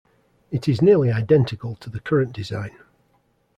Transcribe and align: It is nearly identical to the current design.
It 0.49 0.67
is 0.67 0.81
nearly 0.81 1.11
identical 1.11 1.75
to 1.75 1.87
the 1.87 1.99
current 1.99 2.33
design. 2.33 2.75